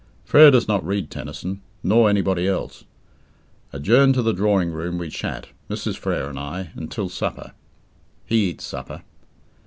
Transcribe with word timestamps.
Frere 0.25 0.49
does 0.49 0.67
not 0.67 0.83
read 0.83 1.11
Tennyson 1.11 1.61
nor 1.83 2.09
anybody 2.09 2.47
else. 2.47 2.85
Adjourned 3.71 4.15
to 4.15 4.23
the 4.23 4.33
drawing 4.33 4.71
room, 4.71 4.97
we 4.97 5.09
chat 5.11 5.49
Mrs. 5.69 5.95
Frere 5.95 6.27
and 6.27 6.39
I 6.39 6.71
until 6.75 7.07
supper. 7.07 7.53
(He 8.25 8.49
eats 8.49 8.63
supper.) 8.65 9.03